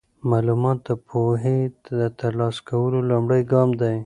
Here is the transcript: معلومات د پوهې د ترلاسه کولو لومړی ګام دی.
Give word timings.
معلومات 0.31 0.77
د 0.87 0.89
پوهې 1.07 1.57
د 1.99 1.99
ترلاسه 2.19 2.61
کولو 2.69 2.99
لومړی 3.09 3.41
ګام 3.51 3.69
دی. 3.81 3.95